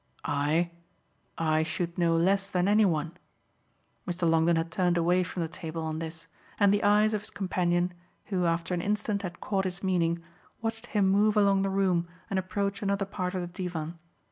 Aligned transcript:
"I? 0.25 0.71
I 1.37 1.61
should 1.61 1.95
know 1.95 2.15
less 2.15 2.49
than 2.49 2.67
any 2.67 2.85
one." 2.85 3.11
Mr. 4.07 4.27
Longdon 4.27 4.55
had 4.55 4.71
turned 4.71 4.97
away 4.97 5.21
from 5.23 5.43
the 5.43 5.47
table 5.47 5.83
on 5.83 5.99
this, 5.99 6.25
and 6.59 6.73
the 6.73 6.81
eyes 6.83 7.13
of 7.13 7.21
his 7.21 7.29
companion, 7.29 7.93
who 8.25 8.47
after 8.47 8.73
an 8.73 8.81
instant 8.81 9.21
had 9.21 9.39
caught 9.41 9.65
his 9.65 9.83
meaning, 9.83 10.23
watched 10.59 10.87
him 10.87 11.07
move 11.07 11.37
along 11.37 11.61
the 11.61 11.69
room 11.69 12.07
and 12.31 12.39
approach 12.39 12.81
another 12.81 13.05
part 13.05 13.35
of 13.35 13.41
the 13.41 13.47
divan. 13.63 13.99